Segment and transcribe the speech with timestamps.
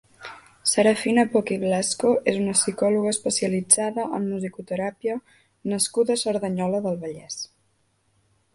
[0.69, 5.19] Serafina Poch i Blasco és una psicòloga especialitzada en musicoteràpia
[5.75, 7.39] nascuda a Cerdanyola del Vallès.